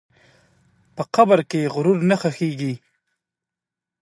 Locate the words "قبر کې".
1.15-1.71